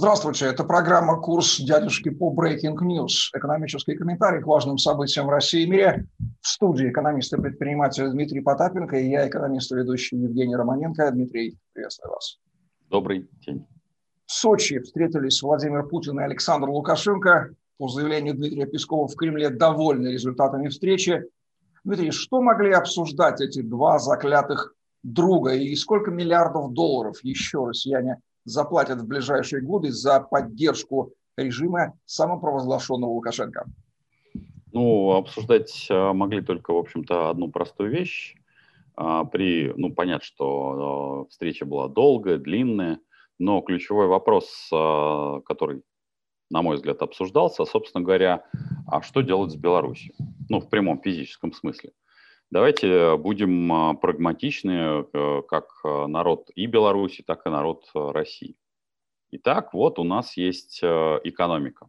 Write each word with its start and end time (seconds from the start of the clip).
Здравствуйте, 0.00 0.46
это 0.46 0.64
программа 0.64 1.20
«Курс 1.20 1.60
дядюшки 1.60 2.08
по 2.08 2.32
Breaking 2.32 2.74
News». 2.80 3.36
Экономический 3.36 3.94
комментарий 3.96 4.40
к 4.40 4.46
важным 4.46 4.78
событиям 4.78 5.26
в 5.26 5.28
России 5.28 5.64
и 5.64 5.70
мире. 5.70 6.06
В 6.40 6.48
студии 6.48 6.88
экономист 6.88 7.34
и 7.34 7.36
предприниматель 7.36 8.08
Дмитрий 8.08 8.40
Потапенко 8.40 8.96
и 8.96 9.10
я, 9.10 9.28
экономист 9.28 9.70
и 9.72 9.74
ведущий 9.74 10.16
Евгений 10.16 10.56
Романенко. 10.56 11.10
Дмитрий, 11.10 11.58
приветствую 11.74 12.14
вас. 12.14 12.38
Добрый 12.88 13.28
день. 13.46 13.66
В 14.24 14.32
Сочи 14.32 14.78
встретились 14.78 15.42
Владимир 15.42 15.86
Путин 15.86 16.18
и 16.18 16.22
Александр 16.22 16.70
Лукашенко. 16.70 17.50
По 17.76 17.88
заявлению 17.88 18.32
Дмитрия 18.36 18.64
Пескова 18.64 19.06
в 19.06 19.14
Кремле 19.16 19.50
довольны 19.50 20.08
результатами 20.08 20.68
встречи. 20.68 21.24
Дмитрий, 21.84 22.10
что 22.10 22.40
могли 22.40 22.72
обсуждать 22.72 23.42
эти 23.42 23.60
два 23.60 23.98
заклятых 23.98 24.74
друга 25.02 25.52
и 25.52 25.76
сколько 25.76 26.10
миллиардов 26.10 26.72
долларов 26.72 27.18
еще 27.22 27.66
россияне 27.66 28.16
заплатят 28.44 29.00
в 29.00 29.06
ближайшие 29.06 29.62
годы 29.62 29.92
за 29.92 30.20
поддержку 30.20 31.12
режима 31.36 31.94
самопровозглашенного 32.06 33.10
Лукашенко? 33.10 33.66
Ну, 34.72 35.12
обсуждать 35.12 35.88
а, 35.90 36.12
могли 36.12 36.42
только, 36.42 36.72
в 36.72 36.78
общем-то, 36.78 37.30
одну 37.30 37.50
простую 37.50 37.90
вещь. 37.90 38.36
А, 38.96 39.24
при, 39.24 39.72
ну, 39.76 39.92
понятно, 39.92 40.24
что 40.24 41.24
а, 41.26 41.30
встреча 41.30 41.64
была 41.66 41.88
долгая, 41.88 42.38
длинная, 42.38 43.00
но 43.38 43.60
ключевой 43.62 44.06
вопрос, 44.06 44.68
который, 44.70 45.82
на 46.50 46.60
мой 46.60 46.76
взгляд, 46.76 47.00
обсуждался, 47.00 47.64
собственно 47.64 48.04
говоря, 48.04 48.44
а 48.86 49.00
что 49.00 49.22
делать 49.22 49.52
с 49.52 49.56
Беларусью? 49.56 50.14
Ну, 50.50 50.60
в 50.60 50.68
прямом 50.68 51.00
физическом 51.00 51.54
смысле. 51.54 51.92
Давайте 52.52 53.16
будем 53.16 53.72
а, 53.72 53.94
прагматичны, 53.94 55.06
э, 55.12 55.42
как 55.48 55.70
э, 55.84 56.06
народ 56.08 56.50
и 56.56 56.66
Беларуси, 56.66 57.22
так 57.22 57.46
и 57.46 57.48
народ 57.48 57.88
э, 57.94 58.10
России. 58.10 58.56
Итак, 59.30 59.72
вот 59.72 60.00
у 60.00 60.04
нас 60.04 60.36
есть 60.36 60.80
экономика, 60.82 61.88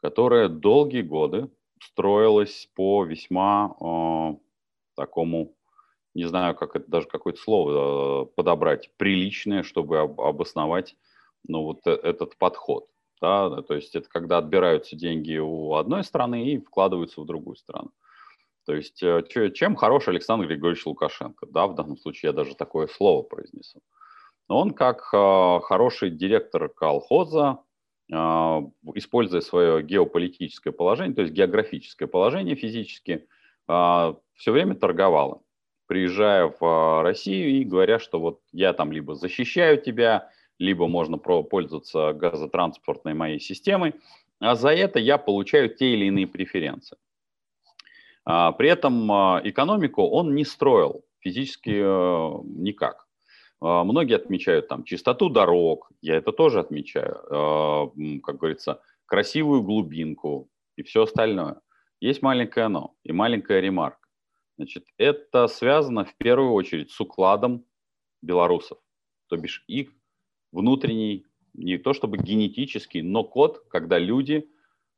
которая 0.00 0.48
долгие 0.48 1.02
годы 1.02 1.50
строилась 1.82 2.70
по 2.76 3.02
весьма 3.04 3.74
э, 3.80 4.36
такому, 4.94 5.56
не 6.14 6.26
знаю, 6.26 6.54
как 6.54 6.76
это 6.76 6.88
даже 6.88 7.08
какое-то 7.08 7.40
слово 7.40 8.26
подобрать, 8.26 8.92
приличное, 8.96 9.64
чтобы 9.64 9.98
об, 9.98 10.20
обосновать 10.20 10.94
ну, 11.48 11.64
вот 11.64 11.84
этот 11.84 12.36
подход. 12.36 12.86
Да? 13.20 13.62
То 13.62 13.74
есть 13.74 13.96
это 13.96 14.08
когда 14.08 14.38
отбираются 14.38 14.94
деньги 14.94 15.36
у 15.36 15.74
одной 15.74 16.04
страны 16.04 16.52
и 16.52 16.58
вкладываются 16.58 17.20
в 17.20 17.26
другую 17.26 17.56
страну. 17.56 17.90
То 18.66 18.74
есть 18.74 19.02
э, 19.02 19.22
чем 19.54 19.76
хорош 19.76 20.08
Александр 20.08 20.46
Григорьевич 20.46 20.86
Лукашенко? 20.86 21.46
Да, 21.46 21.66
в 21.66 21.74
данном 21.74 21.96
случае 21.96 22.28
я 22.28 22.32
даже 22.32 22.54
такое 22.54 22.86
слово 22.86 23.22
произнесу. 23.22 23.80
Он 24.48 24.72
как 24.72 25.08
э, 25.12 25.60
хороший 25.62 26.10
директор 26.10 26.68
колхоза, 26.68 27.58
э, 28.12 28.16
используя 28.94 29.40
свое 29.40 29.82
геополитическое 29.82 30.72
положение, 30.72 31.14
то 31.14 31.22
есть 31.22 31.32
географическое 31.32 32.08
положение 32.08 32.56
физически, 32.56 33.26
все 33.66 34.52
время 34.52 34.74
торговал, 34.74 35.44
приезжая 35.86 36.52
в 36.58 37.02
Россию 37.04 37.50
и 37.50 37.64
говоря, 37.64 38.00
что 38.00 38.18
вот 38.18 38.40
я 38.50 38.72
там 38.72 38.90
либо 38.90 39.14
защищаю 39.14 39.80
тебя, 39.80 40.28
либо 40.58 40.88
можно 40.88 41.18
пользоваться 41.18 42.12
газотранспортной 42.12 43.14
моей 43.14 43.38
системой, 43.38 43.94
а 44.40 44.56
за 44.56 44.70
это 44.70 44.98
я 44.98 45.18
получаю 45.18 45.68
те 45.68 45.92
или 45.92 46.06
иные 46.06 46.26
преференции. 46.26 46.96
А, 48.24 48.52
при 48.52 48.68
этом 48.68 49.10
а, 49.10 49.40
экономику 49.44 50.02
он 50.02 50.34
не 50.34 50.44
строил 50.44 51.04
физически 51.20 51.70
э, 51.70 52.42
никак. 52.44 53.06
А, 53.60 53.84
многие 53.84 54.16
отмечают 54.16 54.68
там 54.68 54.84
чистоту 54.84 55.28
дорог, 55.28 55.90
я 56.00 56.16
это 56.16 56.32
тоже 56.32 56.60
отмечаю, 56.60 57.92
как 58.22 58.36
говорится, 58.36 58.80
красивую 59.06 59.62
глубинку 59.62 60.48
и 60.76 60.82
все 60.82 61.02
остальное. 61.02 61.60
Есть 62.00 62.22
маленькое 62.22 62.68
«но» 62.68 62.94
и 63.04 63.12
маленькая 63.12 63.60
ремарка. 63.60 64.08
Значит, 64.56 64.86
это 64.96 65.46
связано 65.46 66.04
в 66.04 66.14
первую 66.16 66.52
очередь 66.52 66.90
с 66.90 67.00
укладом 67.00 67.64
белорусов, 68.22 68.78
то 69.28 69.36
бишь 69.36 69.64
их 69.66 69.90
внутренний, 70.52 71.26
не 71.54 71.78
то 71.78 71.92
чтобы 71.92 72.18
генетический, 72.18 73.02
но 73.02 73.24
код, 73.24 73.64
когда 73.68 73.98
люди 73.98 74.48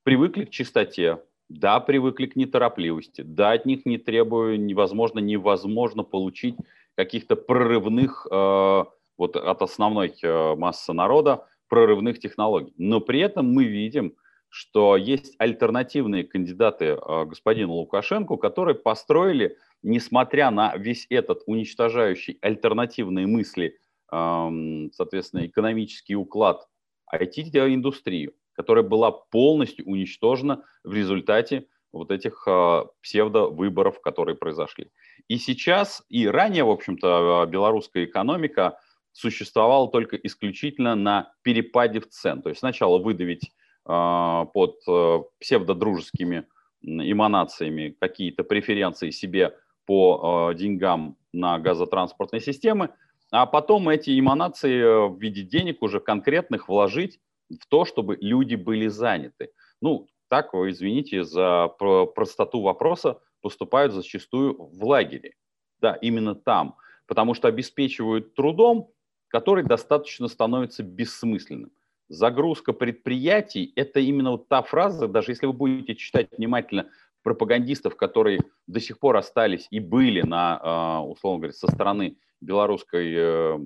привыкли 0.05 0.45
к 0.45 0.51
чистоте, 0.51 1.23
да, 1.59 1.81
привыкли 1.81 2.27
к 2.27 2.37
неторопливости, 2.37 3.23
да, 3.23 3.53
от 3.53 3.67
них 3.67 3.87
не 3.87 3.99
требую, 3.99 4.61
невозможно, 4.61 5.19
невозможно 5.19 6.03
получить 6.03 6.57
каких-то 6.95 7.37
прорывных, 7.37 8.27
э, 8.31 8.85
вот 9.19 9.37
от 9.37 9.63
основной 9.63 10.15
э, 10.23 10.55
массы 10.57 10.93
народа, 10.93 11.47
прорывных 11.69 12.19
технологий. 12.19 12.75
Но 12.77 13.01
при 13.01 13.21
этом 13.21 13.53
мы 13.53 13.65
видим, 13.65 14.15
что 14.49 14.97
есть 14.97 15.35
альтернативные 15.39 16.25
кандидаты 16.25 16.85
э, 16.85 17.25
господину 17.25 17.73
Лукашенко, 17.73 18.37
которые 18.37 18.75
построили, 18.75 19.57
несмотря 19.83 20.51
на 20.51 20.77
весь 20.77 21.07
этот 21.09 21.43
уничтожающий 21.47 22.39
альтернативные 22.43 23.27
мысли, 23.27 23.79
э, 24.13 24.89
соответственно, 24.93 25.47
экономический 25.47 26.17
уклад 26.17 26.69
IT-индустрию, 27.15 28.35
которая 28.55 28.85
была 28.85 29.11
полностью 29.11 29.87
уничтожена 29.87 30.65
в 30.85 30.95
результате 30.95 31.67
вот 31.93 32.11
этих 32.11 32.45
э, 32.47 32.85
псевдовыборов, 33.03 34.01
которые 34.01 34.35
произошли. 34.35 34.91
И 35.29 35.37
сейчас, 35.37 36.03
и 36.09 36.27
ранее, 36.27 36.65
в 36.65 36.71
общем-то, 36.71 37.47
белорусская 37.49 38.05
экономика 38.05 38.79
существовала 39.13 39.91
только 39.91 40.17
исключительно 40.17 40.95
на 40.95 41.33
перепаде 41.43 42.01
в 42.01 42.09
цен. 42.09 42.43
То 42.43 42.49
есть 42.49 42.61
сначала 42.61 42.99
выдавить 42.99 43.53
э, 43.87 44.47
под 44.53 44.77
э, 44.89 45.19
псевдодружескими 45.41 46.47
эманациями 46.83 47.97
какие-то 48.01 48.43
преференции 48.43 49.11
себе 49.11 49.55
по 49.87 50.51
э, 50.53 50.59
деньгам 50.59 51.17
на 51.33 51.59
газотранспортные 51.59 52.41
системы, 52.41 52.91
а 53.31 53.47
потом 53.47 53.89
эти 53.89 54.19
эманации 54.19 55.09
в 55.09 55.19
виде 55.19 55.43
денег 55.43 55.83
уже 55.83 56.01
конкретных 56.01 56.69
вложить 56.69 57.21
в 57.61 57.67
то, 57.67 57.85
чтобы 57.85 58.17
люди 58.21 58.55
были 58.55 58.89
заняты. 58.89 59.51
Ну, 59.81 60.09
так, 60.29 60.55
извините 60.55 61.25
за 61.25 61.69
простоту 61.69 62.63
вопроса, 62.63 63.21
поступают 63.41 63.93
зачастую 63.93 64.57
в 64.57 64.85
лагере. 64.85 65.35
Да, 65.81 65.95
именно 65.95 66.35
там. 66.35 66.77
Потому 67.07 67.35
что 67.35 67.49
обеспечивают 67.49 68.35
трудом, 68.35 68.91
который 69.29 69.65
достаточно 69.65 70.29
становится 70.29 70.83
бессмысленным. 70.83 71.73
Загрузка 72.09 72.73
предприятий– 72.73 73.73
это 73.77 74.01
именно 74.01 74.33
вот 74.33 74.49
та 74.49 74.63
фраза, 74.63 75.09
даже 75.09 75.33
если 75.33 75.47
вы 75.47 75.53
будете 75.53 75.95
читать 75.95 76.29
внимательно 76.37 76.89
пропагандистов, 77.23 77.97
которые 77.97 78.41
до 78.67 78.81
сих 78.81 78.99
пор 78.99 79.17
остались 79.17 79.67
и 79.71 79.81
были 79.81 80.23
на, 80.23 80.61
а, 80.63 81.03
условно 81.03 81.41
говоря, 81.41 81.53
со 81.53 81.69
стороны 81.69 82.19
белорусской, 82.41 83.13
э, 83.15 83.59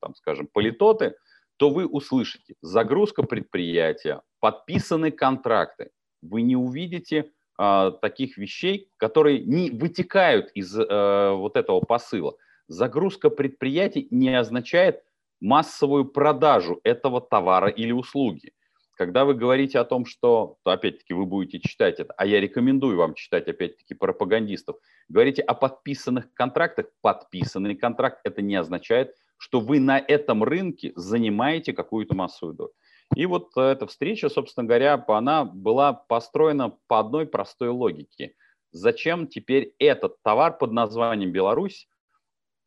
там, 0.00 0.14
скажем, 0.14 0.48
политоты– 0.52 1.14
то 1.58 1.70
вы 1.70 1.86
услышите 1.86 2.54
загрузка 2.62 3.22
предприятия, 3.22 4.22
подписаны 4.40 5.10
контракты. 5.10 5.90
Вы 6.22 6.42
не 6.42 6.56
увидите 6.56 7.30
э, 7.58 7.92
таких 8.00 8.38
вещей, 8.38 8.90
которые 8.96 9.40
не 9.40 9.70
вытекают 9.70 10.50
из 10.52 10.74
э, 10.78 11.32
вот 11.32 11.56
этого 11.56 11.80
посыла. 11.80 12.36
Загрузка 12.68 13.28
предприятий 13.28 14.06
не 14.10 14.34
означает 14.38 15.02
массовую 15.40 16.04
продажу 16.04 16.80
этого 16.84 17.20
товара 17.20 17.68
или 17.68 17.92
услуги. 17.92 18.52
Когда 18.96 19.24
вы 19.24 19.34
говорите 19.34 19.78
о 19.78 19.84
том, 19.84 20.06
что, 20.06 20.56
то 20.64 20.72
опять-таки 20.72 21.14
вы 21.14 21.24
будете 21.24 21.60
читать 21.60 22.00
это, 22.00 22.12
а 22.16 22.26
я 22.26 22.40
рекомендую 22.40 22.96
вам 22.96 23.14
читать 23.14 23.48
опять-таки 23.48 23.94
пропагандистов, 23.94 24.76
говорите 25.08 25.42
о 25.42 25.54
подписанных 25.54 26.32
контрактах, 26.34 26.86
подписанный 27.00 27.76
контракт, 27.76 28.20
это 28.24 28.42
не 28.42 28.56
означает, 28.56 29.14
что 29.38 29.60
вы 29.60 29.80
на 29.80 29.98
этом 29.98 30.44
рынке 30.44 30.92
занимаете 30.96 31.72
какую-то 31.72 32.14
массовую 32.14 32.54
долю. 32.54 32.72
И 33.16 33.24
вот 33.24 33.56
эта 33.56 33.86
встреча, 33.86 34.28
собственно 34.28 34.66
говоря, 34.66 35.02
она 35.08 35.44
была 35.44 35.94
построена 35.94 36.76
по 36.88 37.00
одной 37.00 37.26
простой 37.26 37.70
логике. 37.70 38.34
Зачем 38.70 39.26
теперь 39.26 39.74
этот 39.78 40.20
товар 40.22 40.58
под 40.58 40.72
названием 40.72 41.32
Беларусь 41.32 41.88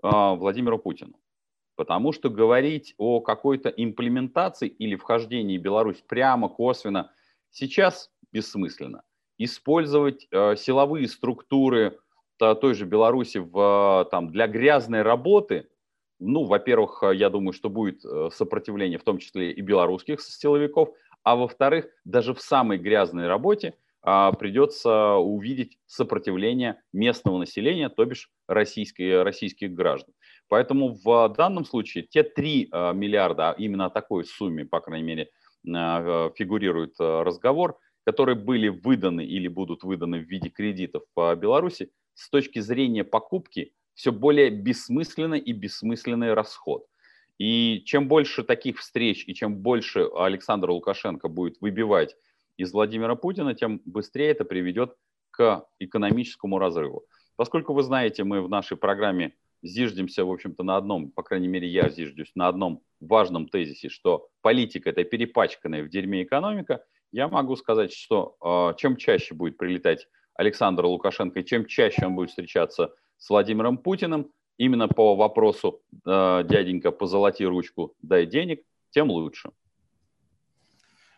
а, 0.02 0.34
Владимиру 0.34 0.80
Путину? 0.80 1.14
Потому 1.76 2.12
что 2.12 2.30
говорить 2.30 2.96
о 2.98 3.22
какой-то 3.22 3.70
имплементации 3.70 4.68
или 4.68 4.96
вхождении 4.96 5.58
Беларусь 5.58 6.02
прямо, 6.02 6.50
косвенно 6.50 7.12
сейчас 7.52 8.12
бессмысленно. 8.32 9.04
Использовать 9.38 10.28
э, 10.32 10.56
силовые 10.56 11.08
структуры 11.08 12.00
той 12.38 12.74
же 12.74 12.86
Беларуси 12.86 13.38
в, 13.38 14.08
там, 14.10 14.30
для 14.30 14.48
грязной 14.48 15.04
работы 15.04 15.68
ну, 16.22 16.46
во-первых, 16.46 17.04
э, 17.04 17.16
я 17.16 17.30
думаю, 17.30 17.52
что 17.52 17.70
будет 17.70 18.06
э, 18.06 18.30
сопротивление, 18.32 19.00
в 19.00 19.04
том 19.04 19.18
числе 19.18 19.52
и 19.52 19.62
белорусских 19.62 20.22
силовиков, 20.22 20.90
а 21.24 21.36
во-вторых, 21.36 21.88
даже 22.06 22.34
в 22.34 22.42
самой 22.42 22.78
грязной 22.78 23.28
работе 23.28 23.76
а, 24.02 24.32
придется 24.32 25.16
увидеть 25.16 25.78
сопротивление 25.86 26.82
местного 26.94 27.38
населения, 27.38 27.90
то 27.90 28.06
бишь 28.06 28.32
российские, 28.48 29.22
российских 29.22 29.74
граждан. 29.74 30.16
Поэтому 30.48 30.98
в 31.04 31.30
данном 31.38 31.64
случае 31.66 32.08
те 32.10 32.24
3 32.24 32.72
миллиарда, 32.94 33.52
а 33.52 33.54
именно 33.54 33.86
о 33.86 33.90
такой 33.92 34.26
сумме, 34.26 34.66
по 34.66 34.82
крайней 34.82 35.06
мере, 35.06 35.30
фигурирует 35.64 36.96
разговор, 37.00 37.78
которые 38.04 38.36
были 38.36 38.70
выданы 38.70 39.24
или 39.24 39.48
будут 39.48 39.84
выданы 39.84 40.20
в 40.20 40.28
виде 40.28 40.50
кредитов 40.50 41.04
по 41.14 41.36
Беларуси, 41.36 41.92
с 42.16 42.30
точки 42.30 42.60
зрения 42.60 43.04
покупки 43.04 43.74
все 43.94 44.12
более 44.12 44.50
бессмысленный 44.50 45.40
и 45.40 45.52
бессмысленный 45.52 46.34
расход. 46.34 46.86
И 47.38 47.82
чем 47.86 48.08
больше 48.08 48.44
таких 48.44 48.80
встреч 48.80 49.24
и 49.28 49.34
чем 49.34 49.58
больше 49.58 50.08
Александр 50.16 50.70
Лукашенко 50.70 51.28
будет 51.28 51.60
выбивать 51.60 52.16
из 52.58 52.72
Владимира 52.72 53.16
Путина, 53.16 53.56
тем 53.56 53.82
быстрее 53.86 54.30
это 54.30 54.46
приведет 54.46 54.96
к 55.32 55.66
экономическому 55.80 56.60
разрыву. 56.60 57.06
Поскольку 57.36 57.74
вы 57.74 57.82
знаете, 57.84 58.24
мы 58.24 58.42
в 58.42 58.50
нашей 58.50 58.78
программе 58.78 59.34
зиждемся, 59.64 60.26
в 60.26 60.32
общем-то, 60.32 60.64
на 60.64 60.78
одном, 60.78 61.12
по 61.12 61.24
крайней 61.24 61.48
мере, 61.48 61.68
я 61.68 61.90
зиждусь 61.90 62.32
на 62.36 62.48
одном 62.48 62.84
важном 63.00 63.48
тезисе, 63.48 63.90
что 63.90 64.30
политика– 64.42 64.90
это 64.92 65.04
перепачканная 65.04 65.84
в 65.84 65.90
дерьме 65.90 66.24
экономика, 66.24 66.84
я 67.12 67.28
могу 67.28 67.56
сказать, 67.56 67.92
что 67.94 68.38
э, 68.44 68.78
чем 68.78 68.96
чаще 68.96 69.34
будет 69.34 69.58
прилетать 69.58 70.08
Александр 70.34 70.86
Лукашенко 70.86 71.44
чем 71.44 71.66
чаще 71.66 72.06
он 72.06 72.16
будет 72.16 72.30
встречаться 72.30 72.94
с 73.22 73.30
Владимиром 73.30 73.78
Путиным, 73.78 74.32
именно 74.58 74.88
по 74.88 75.16
вопросу 75.16 75.82
э, 76.06 76.44
«дяденька, 76.44 76.92
позолоти 76.92 77.44
ручку, 77.44 77.94
дай 78.02 78.26
денег», 78.26 78.64
тем 78.90 79.12
лучше. 79.12 79.52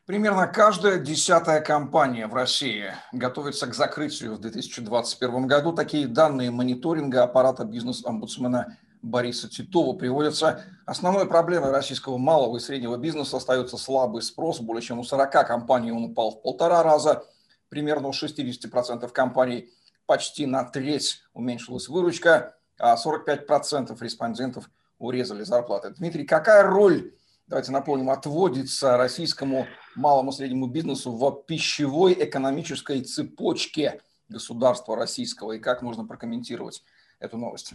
Примерно 0.05 0.47
каждая 0.47 0.99
десятая 0.99 1.61
компания 1.61 2.27
в 2.27 2.33
России 2.33 2.91
готовится 3.13 3.67
к 3.67 3.73
закрытию 3.73 4.35
в 4.35 4.41
2021 4.41 5.47
году. 5.47 5.71
Такие 5.71 6.07
данные 6.07 6.51
мониторинга 6.51 7.23
аппарата 7.23 7.63
бизнес-омбудсмена 7.63 8.77
Бориса 9.01 9.49
Титова 9.49 9.97
приводятся. 9.97 10.65
Основной 10.85 11.25
проблемой 11.25 11.71
российского 11.71 12.17
малого 12.17 12.57
и 12.57 12.59
среднего 12.59 12.97
бизнеса 12.97 13.37
остается 13.37 13.77
слабый 13.77 14.21
спрос. 14.23 14.59
Более 14.59 14.81
чем 14.81 14.99
у 14.99 15.05
40 15.05 15.47
компаний 15.47 15.93
он 15.93 16.03
упал 16.03 16.31
в 16.31 16.41
полтора 16.41 16.83
раза. 16.83 17.23
Примерно 17.69 18.09
у 18.09 18.11
60% 18.11 19.07
компаний 19.13 19.69
почти 20.05 20.45
на 20.45 20.63
треть 20.63 21.23
уменьшилась 21.33 21.87
выручка 21.87 22.55
а 22.79 22.95
45% 22.95 23.97
респондентов 24.01 24.69
урезали 24.97 25.43
зарплаты. 25.43 25.91
Дмитрий, 25.91 26.25
какая 26.25 26.63
роль, 26.63 27.13
давайте 27.47 27.71
напомним, 27.71 28.09
отводится 28.09 28.97
российскому 28.97 29.67
малому 29.95 30.31
и 30.31 30.33
среднему 30.33 30.67
бизнесу 30.67 31.11
в 31.11 31.43
пищевой 31.45 32.13
экономической 32.13 33.01
цепочке 33.01 34.01
государства 34.29 34.95
российского 34.95 35.53
и 35.53 35.59
как 35.59 35.81
можно 35.81 36.05
прокомментировать 36.05 36.83
эту 37.19 37.37
новость? 37.37 37.73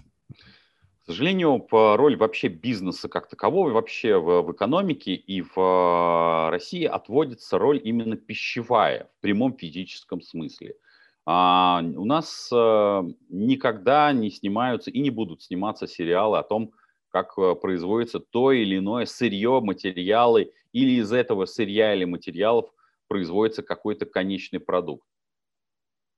К 1.03 1.07
сожалению, 1.13 1.67
роль 1.71 2.17
вообще 2.17 2.49
бизнеса 2.49 3.09
как 3.09 3.31
такового, 3.31 3.71
вообще 3.71 4.19
в, 4.19 4.43
в 4.43 4.53
экономике 4.53 5.15
и 5.15 5.41
в 5.41 5.57
э, 5.57 6.51
России 6.51 6.85
отводится 6.85 7.57
роль 7.57 7.81
именно 7.83 8.17
пищевая 8.17 9.09
в 9.17 9.23
прямом 9.23 9.57
физическом 9.57 10.21
смысле– 10.21 10.75
а, 11.31 11.83
у 11.83 12.07
нас 12.07 12.49
э, 12.51 13.03
никогда 13.29 14.11
не 14.13 14.31
снимаются 14.31 14.91
и 14.91 14.99
не 14.99 15.11
будут 15.11 15.43
сниматься 15.43 15.87
сериалы 15.87 16.39
о 16.39 16.43
том, 16.43 16.73
как 17.11 17.37
э, 17.37 17.55
производится 17.55 18.19
то 18.19 18.51
или 18.51 18.79
иное 18.79 19.05
сырье, 19.05 19.61
материалы, 19.61 20.55
или 20.73 20.93
из 20.93 21.13
этого 21.13 21.45
сырья 21.45 21.95
или 21.95 22.07
материалов 22.07 22.71
производится 23.09 23.63
какой-то 23.63 24.07
конечный 24.07 24.59
продукт. 24.59 25.07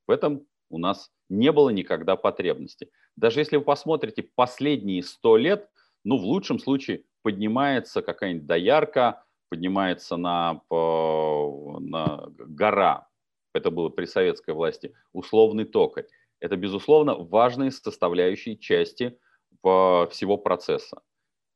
В 0.06 0.12
этом 0.12 0.46
у 0.68 0.78
нас 0.78 1.10
не 1.28 1.50
было 1.50 1.70
никогда 1.70 2.14
потребности. 2.14 2.88
Даже 3.16 3.40
если 3.40 3.56
вы 3.56 3.64
посмотрите 3.64 4.22
последние 4.22 5.02
сто 5.02 5.36
лет, 5.36 5.68
ну, 6.04 6.18
в 6.18 6.22
лучшем 6.22 6.60
случае 6.60 7.02
поднимается 7.22 8.00
какая-нибудь 8.02 8.46
доярка, 8.46 9.24
поднимается 9.48 10.16
на, 10.16 10.62
на 10.70 12.28
гора, 12.38 13.09
это 13.52 13.70
было 13.70 13.88
при 13.88 14.06
советской 14.06 14.54
власти, 14.54 14.94
условный 15.12 15.64
токарь. 15.64 16.06
Это, 16.40 16.56
безусловно, 16.56 17.14
важные 17.14 17.70
составляющие 17.70 18.56
части 18.56 19.18
всего 19.62 20.36
процесса. 20.38 21.02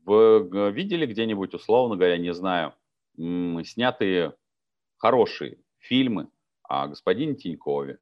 Вы 0.05 0.71
видели 0.73 1.07
где-нибудь, 1.07 1.55
условно 1.55 1.97
говоря, 1.97 2.19
не 2.19 2.35
знаю, 2.35 2.75
снятые 3.17 4.35
хорошие 4.99 5.59
фильмы 5.79 6.29
о 6.63 6.89
господине 6.89 7.35
Тинькове, 7.35 7.99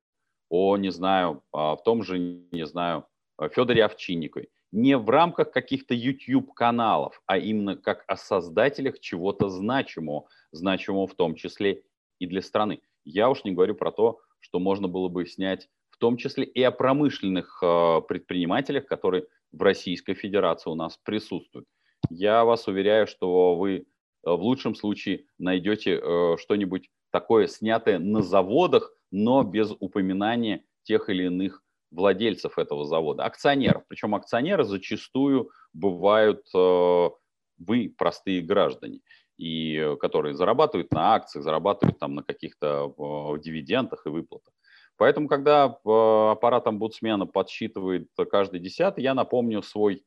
о, 0.48 0.76
не 0.76 0.90
знаю, 0.90 1.42
в 1.52 1.80
том 1.84 2.02
же, 2.02 2.18
не 2.18 2.66
знаю, 2.66 3.06
Федоре 3.52 3.84
Овчинникове. 3.84 4.48
Не 4.72 4.96
в 4.96 5.08
рамках 5.10 5.52
каких-то 5.52 5.94
YouTube-каналов, 5.94 7.22
а 7.26 7.36
именно 7.36 7.76
как 7.76 8.04
о 8.06 8.16
создателях 8.16 9.00
чего-то 9.00 9.50
значимого, 9.50 10.28
значимого 10.50 11.06
в 11.06 11.14
том 11.14 11.34
числе 11.34 11.82
и 12.18 12.26
для 12.26 12.40
страны. 12.40 12.80
Я 13.04 13.30
уж 13.30 13.44
не 13.44 13.52
говорю 13.52 13.74
про 13.74 13.92
то, 13.92 14.20
что 14.40 14.58
можно 14.58 14.88
было 14.88 15.08
бы 15.08 15.26
снять 15.26 15.68
в 15.90 15.98
том 15.98 16.16
числе 16.16 16.44
и 16.44 16.62
о 16.62 16.72
промышленных 16.72 17.60
э, 17.62 18.00
предпринимателях, 18.08 18.86
которые 18.86 19.26
в 19.52 19.62
Российской 19.62 20.14
Федерации 20.14 20.70
у 20.70 20.74
нас 20.74 20.98
присутствуют. 21.04 21.66
Я 22.10 22.44
вас 22.44 22.66
уверяю, 22.66 23.06
что 23.06 23.54
вы 23.54 23.76
э, 23.76 23.82
в 24.24 24.40
лучшем 24.40 24.74
случае 24.74 25.26
найдете 25.38 26.00
э, 26.02 26.36
что-нибудь 26.38 26.90
такое, 27.12 27.46
снятое 27.46 27.98
на 27.98 28.22
заводах, 28.22 28.92
но 29.12 29.42
без 29.44 29.72
упоминания 29.78 30.64
тех 30.82 31.08
или 31.08 31.26
иных 31.26 31.62
владельцев 31.90 32.58
этого 32.58 32.84
завода, 32.84 33.24
акционеров. 33.24 33.84
Причем 33.86 34.14
акционеры 34.14 34.64
зачастую 34.64 35.50
бывают 35.74 36.46
вы, 36.54 37.94
простые 37.96 38.40
граждане 38.40 39.00
и 39.36 39.76
э, 39.76 39.96
которые 39.96 40.34
зарабатывают 40.34 40.92
на 40.92 41.14
акциях, 41.14 41.44
зарабатывают 41.44 41.98
там 41.98 42.14
на 42.14 42.22
каких-то 42.22 42.94
дивидендах 43.42 44.06
и 44.06 44.10
выплатах. 44.10 44.52
Поэтому, 44.96 45.26
когда 45.26 45.64
аппарат 45.64 46.66
омбудсмена 46.66 47.26
подсчитывает 47.26 48.08
каждый 48.30 48.60
десятый, 48.60 49.02
я 49.02 49.14
напомню 49.14 49.62
свой 49.62 50.04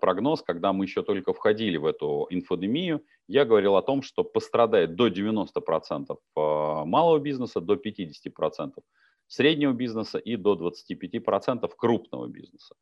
прогноз, 0.00 0.42
когда 0.42 0.72
мы 0.72 0.84
еще 0.84 1.02
только 1.02 1.32
входили 1.32 1.76
в 1.76 1.86
эту 1.86 2.26
инфодемию, 2.30 3.04
я 3.28 3.44
говорил 3.44 3.76
о 3.76 3.82
том, 3.82 4.02
что 4.02 4.24
пострадает 4.24 4.94
до 4.94 5.08
90% 5.08 6.16
а, 6.36 6.84
малого 6.84 7.18
бизнеса, 7.18 7.60
до 7.60 7.74
50% 7.74 8.72
среднего 9.26 9.72
бизнеса 9.72 10.18
и 10.18 10.36
до 10.36 10.54
25% 10.54 11.68
крупного 11.76 12.28
бизнеса. 12.28 12.74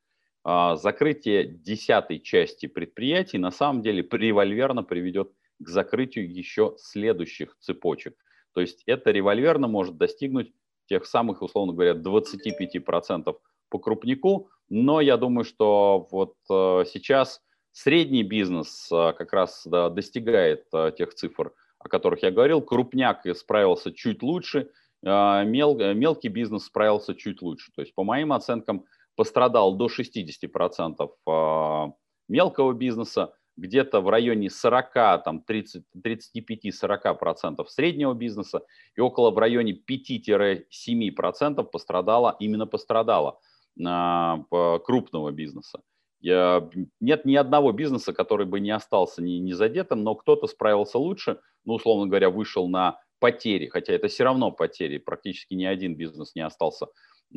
А, 0.44 0.76
закрытие 0.76 1.46
десятой 1.46 2.18
части 2.18 2.66
предприятий 2.66 3.38
на 3.38 3.50
самом 3.50 3.82
деле 3.82 4.06
револьверно 4.10 4.82
приведет 4.82 5.32
к 5.62 5.68
закрытию 5.68 6.30
еще 6.30 6.74
следующих 6.78 7.56
цепочек. 7.60 8.16
То 8.54 8.60
есть 8.60 8.82
это 8.86 9.10
револьверно 9.10 9.68
может 9.68 9.96
достигнуть 9.96 10.52
тех 10.86 11.06
самых, 11.06 11.42
условно 11.42 11.72
говоря, 11.72 11.92
25% 11.92 13.34
по 13.68 13.78
крупнику, 13.78 14.50
но 14.68 15.00
я 15.00 15.16
думаю, 15.16 15.44
что 15.44 16.08
вот 16.10 16.34
э, 16.50 16.84
сейчас 16.86 17.40
средний 17.72 18.22
бизнес 18.22 18.90
э, 18.92 19.12
как 19.16 19.32
раз 19.32 19.66
достигает 19.66 20.66
э, 20.72 20.92
тех 20.96 21.14
цифр, 21.14 21.52
о 21.78 21.88
которых 21.88 22.22
я 22.22 22.30
говорил. 22.30 22.60
Крупняк 22.60 23.22
справился 23.36 23.92
чуть 23.92 24.22
лучше, 24.22 24.70
мел, 25.02 25.76
мелкий 25.94 26.28
бизнес 26.28 26.66
справился 26.66 27.14
чуть 27.14 27.42
лучше. 27.42 27.72
То 27.74 27.82
есть, 27.82 27.94
по 27.94 28.04
моим 28.04 28.32
оценкам, 28.32 28.84
пострадал 29.16 29.74
до 29.74 29.88
60% 29.88 31.92
мелкого 32.28 32.72
бизнеса, 32.72 33.34
где-то 33.56 34.00
в 34.00 34.08
районе 34.08 34.50
40, 34.50 34.92
там 35.24 35.44
35-40% 35.48 37.64
среднего 37.66 38.14
бизнеса 38.14 38.62
и 38.96 39.00
около 39.00 39.30
в 39.30 39.38
районе 39.38 39.72
5-7% 39.72 41.64
пострадало, 41.64 42.36
именно 42.40 42.66
пострадало 42.66 43.38
а, 43.84 44.38
крупного 44.84 45.32
бизнеса. 45.32 45.80
Нет 46.22 47.24
ни 47.24 47.34
одного 47.34 47.72
бизнеса, 47.72 48.12
который 48.12 48.46
бы 48.46 48.60
не 48.60 48.70
остался 48.70 49.22
не, 49.22 49.40
не 49.40 49.54
задетым, 49.54 50.04
но 50.04 50.14
кто-то 50.14 50.46
справился 50.46 50.98
лучше, 50.98 51.40
ну, 51.64 51.74
условно 51.74 52.06
говоря, 52.06 52.30
вышел 52.30 52.68
на 52.68 53.00
потери, 53.18 53.66
хотя 53.66 53.92
это 53.92 54.08
все 54.08 54.24
равно 54.24 54.52
потери, 54.52 54.98
практически 54.98 55.54
ни 55.54 55.64
один 55.64 55.96
бизнес 55.96 56.34
не 56.34 56.42
остался 56.42 56.86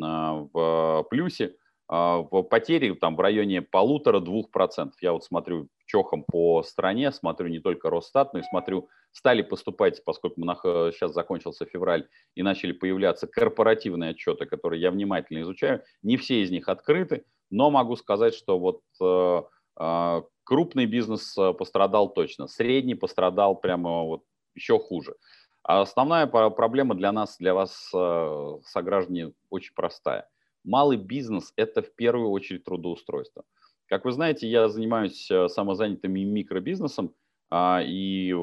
а, 0.01 0.45
в 0.53 1.05
плюсе. 1.09 1.55
А, 1.87 2.17
в 2.17 2.43
потери 2.43 2.93
там 2.95 3.15
в 3.15 3.19
районе 3.19 3.61
полутора-двух 3.61 4.49
процентов. 4.49 5.01
Я 5.01 5.13
вот 5.13 5.23
смотрю 5.23 5.69
чохом 5.85 6.23
по 6.23 6.63
стране, 6.63 7.11
смотрю 7.11 7.47
не 7.47 7.59
только 7.59 7.89
Росстат, 7.89 8.33
но 8.33 8.39
и 8.39 8.43
смотрю, 8.43 8.89
стали 9.11 9.43
поступать, 9.43 10.03
поскольку 10.03 10.41
мы 10.41 10.55
сейчас 10.55 11.13
закончился 11.13 11.65
февраль, 11.65 12.07
и 12.33 12.41
начали 12.41 12.71
появляться 12.71 13.27
корпоративные 13.27 14.11
отчеты, 14.11 14.45
которые 14.45 14.81
я 14.81 14.91
внимательно 14.91 15.41
изучаю. 15.41 15.83
Не 16.01 16.17
все 16.17 16.41
из 16.41 16.49
них 16.49 16.69
открыты, 16.69 17.23
но 17.51 17.69
могу 17.69 17.95
сказать, 17.95 18.33
что 18.33 18.57
вот 18.57 18.81
э, 18.99 19.43
э, 19.79 20.21
крупный 20.43 20.87
бизнес 20.87 21.37
э, 21.37 21.53
пострадал 21.53 22.09
точно, 22.09 22.47
средний 22.47 22.95
пострадал 22.95 23.55
прямо 23.55 24.03
вот 24.03 24.23
еще 24.55 24.79
хуже. 24.79 25.15
А 25.61 25.81
основная 25.81 26.27
проблема 26.27 26.95
для 26.95 27.11
нас, 27.11 27.37
для 27.37 27.55
вас, 27.55 27.91
сограждане, 28.65 29.33
очень 29.49 29.73
простая– 29.73 30.29
малый 30.65 30.97
бизнес– 30.97 31.53
это 31.55 31.81
в 31.81 31.93
первую 31.95 32.29
очередь 32.29 32.63
трудоустройство. 32.63 33.43
Как 33.87 34.03
вы 34.05 34.11
знаете, 34.11 34.47
я 34.47 34.67
занимаюсь 34.67 35.29
э, 35.29 35.47
самозанятым 35.47 36.11
микробизнесом, 36.13 37.13
а, 37.49 37.81
и 37.83 38.33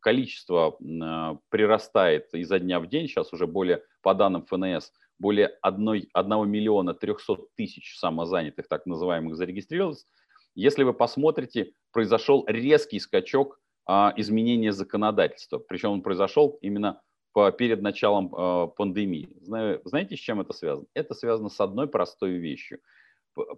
количество 0.00 0.78
а, 0.78 1.38
прирастает 1.50 2.32
изо 2.32 2.58
дня 2.58 2.80
в 2.80 2.88
день, 2.88 3.06
сейчас 3.06 3.32
уже 3.32 3.46
более, 3.46 3.82
по 4.02 4.14
данным 4.14 4.46
ФНС, 4.46 4.92
более 5.18 5.48
1, 5.62 6.08
1 6.12 6.50
миллиона 6.50 6.94
300 6.94 7.36
тысяч 7.56 7.98
самозанятых, 7.98 8.68
так 8.68 8.86
называемых, 8.86 9.36
зарегистрировалось. 9.36 10.06
Если 10.54 10.82
вы 10.84 10.94
посмотрите, 10.94 11.72
произошел 11.92 12.44
резкий 12.46 12.98
скачок 12.98 13.60
а, 13.86 14.14
изменения 14.16 14.72
законодательства, 14.72 15.58
причем 15.58 15.90
он 15.90 16.02
произошел 16.02 16.58
именно 16.62 17.02
по, 17.32 17.52
перед 17.52 17.82
началом 17.82 18.34
а, 18.34 18.66
пандемии. 18.66 19.28
Знаете, 19.42 20.16
с 20.16 20.20
чем 20.20 20.40
это 20.40 20.52
связано? 20.52 20.86
Это 20.94 21.14
связано 21.14 21.48
с 21.48 21.60
одной 21.60 21.88
простой 21.88 22.32
вещью. 22.32 22.80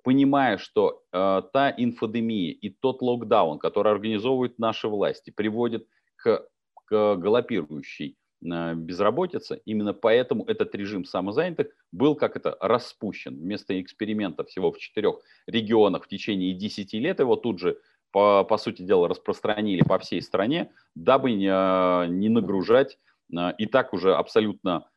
Понимая, 0.04 0.58
что 0.58 1.02
а, 1.12 1.42
та 1.42 1.72
инфодемия 1.76 2.52
и 2.52 2.70
тот 2.70 3.02
локдаун, 3.02 3.58
который 3.58 3.92
организовывают 3.92 4.58
наши 4.58 4.88
власти, 4.88 5.30
приводит 5.30 5.86
к, 6.16 6.46
к 6.84 7.16
галопирующей 7.16 8.16
э, 8.44 8.74
безработице. 8.74 9.62
Именно 9.64 9.94
поэтому 9.94 10.44
этот 10.44 10.74
режим 10.74 11.04
самозанятых 11.04 11.68
был 11.90 12.14
как 12.14 12.36
это 12.36 12.56
распущен. 12.60 13.36
Вместо 13.36 13.80
эксперимента 13.80 14.44
всего 14.44 14.70
в 14.70 14.78
четырех 14.78 15.16
регионах 15.46 16.04
в 16.04 16.08
течение 16.08 16.52
10 16.52 16.92
лет 16.94 17.20
его 17.20 17.36
тут 17.36 17.58
же, 17.58 17.78
по, 18.10 18.44
по 18.44 18.58
сути 18.58 18.82
дела, 18.82 19.08
распространили 19.08 19.82
по 19.82 19.98
всей 19.98 20.20
стране, 20.20 20.70
дабы 20.94 21.32
не, 21.32 21.48
э, 21.48 22.08
не 22.08 22.28
нагружать 22.28 22.92
э, 22.92 23.11
и 23.58 23.66
так 23.66 23.92
уже 23.92 24.14
абсолютно 24.14 24.88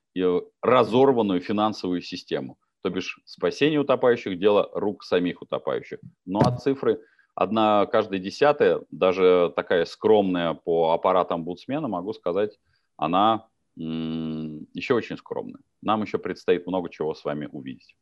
разорванную 0.61 1.41
финансовую 1.41 2.01
систему. 2.01 2.57
То 2.81 2.89
бишь 2.89 3.19
спасение 3.25 3.79
утопающих– 3.79 4.39
дело 4.39 4.69
рук 4.73 5.03
самих 5.03 5.41
утопающих. 5.41 5.99
Ну 6.25 6.39
а 6.39 6.55
цифры– 6.55 7.01
одна 7.35 7.85
каждая 7.87 8.19
десятая, 8.19 8.81
даже 8.91 9.51
такая 9.55 9.85
скромная 9.85 10.53
по 10.53 10.93
аппаратам 10.93 11.41
омбудсмена, 11.41 11.87
могу 11.87 12.13
сказать, 12.13 12.59
она 12.95 13.47
еще 13.75 14.93
очень 14.93 15.17
скромная. 15.17 15.61
Нам 15.81 16.01
еще 16.03 16.17
предстоит 16.17 16.65
много 16.65 16.89
чего 16.89 17.13
с 17.13 17.25
вами 17.25 17.49
увидеть. 17.51 17.95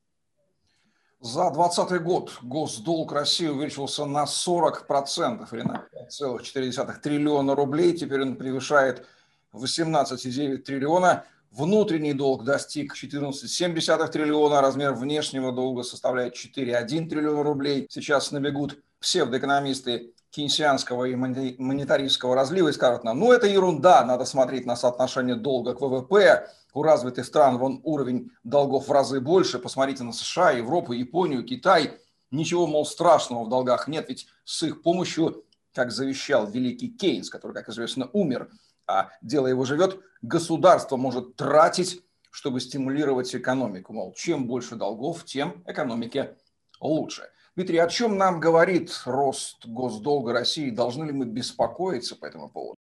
За 1.20 1.50
2020 1.50 2.04
год 2.04 2.40
госдолг 2.44 3.14
России 3.14 3.48
увеличился 3.48 4.06
на 4.06 4.26
40% 4.26 5.48
или 5.54 5.62
на 5.62 5.88
5,4 6.22 7.00
триллиона 7.02 7.56
рублей. 7.56 7.94
Теперь 7.94 8.22
он 8.22 8.36
превышает 8.36 9.08
18,9 9.54 10.58
триллиона. 10.58 11.26
Внутренний 11.52 12.14
долг 12.14 12.44
достиг 12.44 12.96
14,7 12.96 14.08
триллиона, 14.08 14.62
размер 14.62 14.94
внешнего 14.94 15.52
долга 15.52 15.84
составляет 15.84 16.36
4,1 16.36 17.08
триллиона 17.08 17.44
рублей. 17.44 17.88
Сейчас 17.90 18.32
набегут 18.32 18.80
псевдоэкономисты 19.00 20.14
кейнсианского 20.32 21.06
и 21.06 21.16
монетаристского 21.16 22.34
разлива 22.34 22.70
и 22.70 22.74
скажут 22.74 23.04
нам, 23.04 23.20
ну 23.20 23.32
это 23.32 23.46
ерунда, 23.46 24.04
надо 24.04 24.26
смотреть 24.26 24.66
на 24.66 24.76
соотношение 24.76 25.36
долга 25.36 25.76
к 25.76 25.82
ВВП, 25.82 26.50
у 26.74 26.82
развитых 26.82 27.26
стран 27.26 27.60
вон 27.60 27.82
уровень 27.84 28.32
долгов 28.44 28.88
в 28.88 28.92
разы 28.92 29.20
больше, 29.22 29.60
посмотрите 29.60 30.04
на 30.04 30.12
США, 30.12 30.52
Европу, 30.52 30.94
Японию, 30.94 31.44
Китай, 31.44 32.00
ничего, 32.32 32.66
мол, 32.66 32.84
страшного 32.84 33.44
в 33.44 33.50
долгах 33.50 33.88
нет, 33.88 34.10
ведь 34.10 34.28
с 34.44 34.64
их 34.64 34.82
помощью, 34.82 35.44
как 35.72 35.92
завещал 35.92 36.48
великий 36.50 36.90
Кейнс, 36.90 37.30
который, 37.30 37.54
как 37.54 37.70
известно, 37.70 38.10
умер, 38.12 38.50
а 38.88 39.10
дело 39.22 39.48
его 39.48 39.66
живет, 39.66 40.00
государство 40.22 40.98
может 40.98 41.36
тратить, 41.36 42.04
чтобы 42.32 42.60
стимулировать 42.60 43.34
экономику. 43.36 43.94
Мол, 43.94 44.14
чем 44.14 44.48
больше 44.48 44.76
долгов, 44.76 45.24
тем 45.26 45.64
экономике 45.68 46.36
лучше. 46.80 47.30
Дмитрий, 47.56 47.78
о 47.78 47.88
чем 47.88 48.18
нам 48.18 48.40
говорит 48.40 48.92
рост 49.06 49.66
госдолга 49.68 50.34
России? 50.34 50.72
Должны 50.72 51.06
ли 51.06 51.12
мы 51.12 51.26
беспокоиться 51.26 52.16
по 52.16 52.26
этому 52.26 52.50
поводу? 52.50 52.76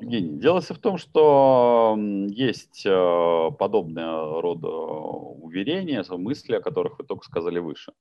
Евгений, 0.00 0.38
дело 0.38 0.60
в 0.60 0.78
том, 0.78 0.96
что 0.96 1.96
есть 2.28 2.86
э, 2.86 3.50
подобного 3.58 4.40
рода 4.40 4.68
уверения, 4.68 6.04
мысли, 6.16 6.54
о 6.54 6.60
которых 6.60 6.98
вы 6.98 7.04
только 7.04 7.24
сказали 7.24 7.58
выше. 7.58 7.92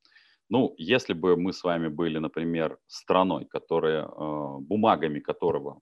Ну, 0.49 0.75
если 0.77 1.13
бы 1.13 1.37
мы 1.37 1.53
с 1.53 1.63
вами 1.63 1.87
были, 1.87 2.17
например, 2.19 2.77
страной, 2.87 3.45
которая, 3.45 4.05
э, 4.05 4.57
бумагами 4.59 5.19
которого, 5.19 5.79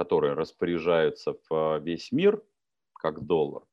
которые 0.00 0.32
распоряжаются 0.32 1.34
в 1.50 1.78
весь 1.80 2.10
мир, 2.10 2.42
как 2.94 3.26
доллар, 3.26 3.64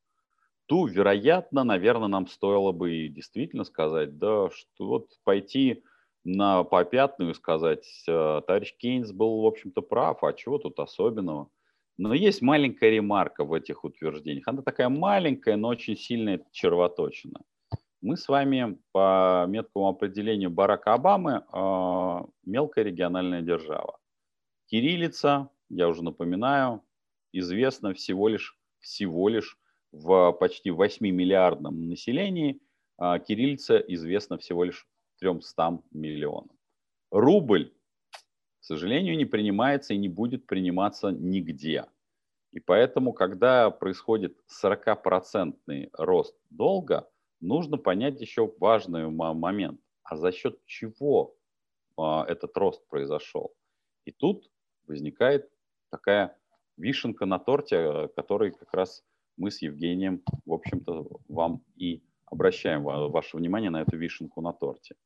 то, 0.66 0.86
вероятно, 0.86 1.64
наверное, 1.64 2.08
нам 2.08 2.26
стоило 2.26 2.70
бы 2.70 3.08
действительно 3.08 3.64
сказать, 3.64 4.18
да, 4.18 4.50
что 4.50 4.86
вот 4.86 5.08
пойти 5.24 5.82
на 6.24 6.64
попятную 6.64 7.30
и 7.30 7.34
сказать, 7.34 7.86
э, 8.06 8.42
товарищ 8.46 8.76
Кейнс 8.76 9.10
был, 9.12 9.40
в 9.40 9.46
общем-то, 9.46 9.80
прав, 9.80 10.22
а 10.22 10.34
чего 10.34 10.58
тут 10.58 10.78
особенного? 10.78 11.48
Но 11.96 12.12
есть 12.12 12.42
маленькая 12.42 12.90
ремарка 12.90 13.44
в 13.44 13.54
этих 13.54 13.84
утверждениях. 13.84 14.46
Она 14.48 14.60
такая 14.60 14.90
маленькая, 14.90 15.56
но 15.56 15.68
очень 15.68 15.96
сильная 15.96 16.44
червоточина. 16.52 17.40
Мы 18.02 18.18
с 18.18 18.28
вами 18.28 18.76
по 18.92 19.46
меткому 19.48 19.88
определению 19.88 20.50
Барака 20.50 20.92
Обамы 20.92 21.42
э, 21.50 22.22
мелкая 22.44 22.84
региональная 22.84 23.40
держава. 23.40 23.98
Кириллица, 24.66 25.48
я 25.68 25.88
уже 25.88 26.02
напоминаю, 26.02 26.82
известна 27.32 27.94
всего 27.94 28.28
лишь, 28.28 28.58
всего 28.80 29.28
лишь 29.28 29.58
в 29.92 30.32
почти 30.32 30.70
8-миллиардном 30.70 31.88
населении 31.88 32.60
а, 32.96 33.18
кириллица 33.18 33.78
известна 33.78 34.38
всего 34.38 34.64
лишь 34.64 34.86
300 35.20 35.80
миллионам. 35.92 36.50
Рубль, 37.10 37.72
к 38.60 38.64
сожалению, 38.64 39.16
не 39.16 39.24
принимается 39.24 39.94
и 39.94 39.98
не 39.98 40.08
будет 40.08 40.46
приниматься 40.46 41.10
нигде. 41.10 41.86
И 42.52 42.60
поэтому, 42.60 43.12
когда 43.12 43.70
происходит 43.70 44.36
40% 44.62 45.90
рост 45.92 46.36
долга, 46.50 47.08
нужно 47.40 47.76
понять 47.76 48.20
еще 48.20 48.52
важный 48.58 49.08
момент. 49.08 49.80
А 50.02 50.16
за 50.16 50.32
счет 50.32 50.58
чего 50.64 51.36
а, 51.96 52.24
этот 52.26 52.56
рост 52.56 52.86
произошел? 52.88 53.54
И 54.04 54.12
тут 54.12 54.50
возникает 54.86 55.50
такая 55.90 56.36
вишенка 56.76 57.26
на 57.26 57.38
торте, 57.38 58.08
который 58.16 58.52
как 58.52 58.72
раз 58.72 59.04
мы 59.36 59.50
с 59.50 59.62
Евгением, 59.62 60.22
в 60.44 60.52
общем-то, 60.52 61.06
вам 61.28 61.62
и 61.76 62.02
обращаем 62.26 62.82
ваше 62.82 63.36
внимание 63.36 63.70
на 63.70 63.82
эту 63.82 63.96
вишенку 63.96 64.40
на 64.40 64.52
торте. 64.52 64.96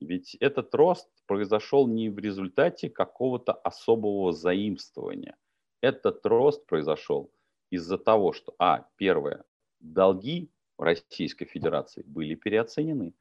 Ведь 0.00 0.34
этот 0.40 0.74
рост 0.74 1.08
произошел 1.26 1.86
не 1.86 2.10
в 2.10 2.18
результате 2.18 2.90
какого-то 2.90 3.52
особого 3.52 4.32
заимствования. 4.32 5.36
Этот 5.80 6.24
рост 6.26 6.66
произошел 6.66 7.30
из-за 7.70 7.98
того, 7.98 8.32
что, 8.32 8.54
а, 8.58 8.86
первое, 8.96 9.44
долги 9.80 10.50
Российской 10.78 11.44
Федерации 11.44 12.02
были 12.06 12.34
переоценены. 12.34 13.14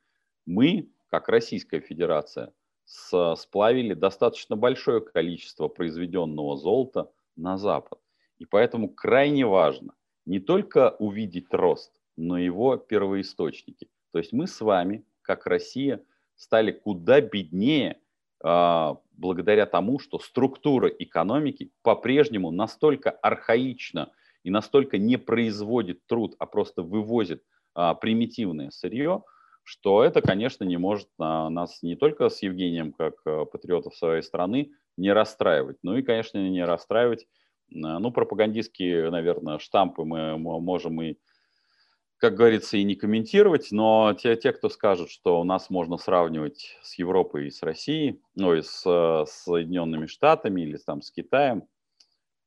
Мы, 0.46 0.90
как 1.10 1.30
Российская 1.30 1.80
Федерация, 1.80 2.54
сплавили 2.86 3.94
достаточно 3.94 4.56
большое 4.56 5.02
количество 5.02 5.68
произведенного 5.68 6.58
золота 6.58 7.12
на 7.36 7.58
Запад. 7.58 8.00
И 8.40 8.46
поэтому 8.46 8.90
крайне 8.90 9.46
важно 9.46 9.94
не 10.26 10.40
только 10.40 10.96
увидеть 11.00 11.48
рост, 11.52 11.92
но 12.18 12.38
его 12.38 12.78
первоисточники. 12.78 13.90
То 14.12 14.20
есть 14.20 14.34
мы 14.34 14.48
с 14.48 14.62
вами, 14.62 15.06
как 15.22 15.46
Россия, 15.48 16.02
стали 16.36 16.72
куда 16.72 17.22
беднее 17.22 18.00
а, 18.42 18.98
благодаря 19.14 19.66
тому, 19.66 20.00
что 20.00 20.20
структура 20.20 20.88
экономики 20.88 21.72
по-прежнему 21.82 22.52
настолько 22.52 23.12
архаична 23.12 24.12
и 24.44 24.50
настолько 24.50 24.98
не 24.98 25.18
производит 25.18 26.06
труд, 26.06 26.36
а 26.40 26.46
просто 26.46 26.84
вывозит 26.84 27.44
а, 27.74 27.94
примитивное 27.96 28.70
сырье, 28.72 29.24
что 29.64 30.04
это, 30.04 30.22
конечно, 30.22 30.64
не 30.64 30.78
может 30.78 31.08
а, 31.20 31.50
нас 31.50 31.82
не 31.82 31.96
только 31.96 32.30
с 32.30 32.42
Евгением, 32.42 32.94
как 32.94 33.16
а, 33.26 33.46
патриотов 33.46 33.96
своей 33.96 34.22
страны, 34.22 34.72
не 34.98 35.12
расстраивать, 35.12 35.78
но 35.82 35.98
и, 35.98 36.04
конечно, 36.04 36.38
не 36.38 36.64
расстраивать 36.64 37.28
ну, 37.70 38.12
пропагандистские, 38.12 39.10
наверное, 39.10 39.58
штампы 39.58 40.04
мы 40.04 40.38
можем 40.38 41.02
и, 41.02 41.16
как 42.18 42.36
говорится, 42.36 42.78
и 42.78 42.84
не 42.84 42.96
комментировать, 42.96 43.70
но 43.72 44.14
те, 44.14 44.36
те 44.36 44.54
кто 44.54 44.70
скажут, 44.70 45.10
что 45.10 45.42
у 45.42 45.44
нас 45.44 45.70
можно 45.70 45.98
сравнивать 45.98 46.78
с 46.84 46.98
Европой 47.00 47.48
и 47.48 47.52
с 47.52 47.64
Россией, 47.64 48.22
ну 48.36 48.54
и 48.54 48.62
с, 48.62 48.84
с 48.84 49.44
Соединенными 49.46 50.06
Штатами 50.06 50.62
или 50.62 50.78
там 50.78 51.02
с 51.02 51.12
Китаем, 51.12 51.64